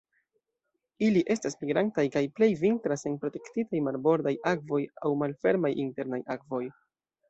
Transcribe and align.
Ili 1.07 1.21
estas 1.35 1.57
migrantaj 1.65 2.07
kaj 2.17 2.25
plej 2.39 2.49
vintras 2.63 3.07
en 3.13 3.19
protektitaj 3.27 3.85
marbordaj 3.91 4.37
akvoj 4.57 4.85
aŭ 5.07 5.17
malfermaj 5.25 5.77
internaj 5.89 6.27
akvoj. 6.41 6.69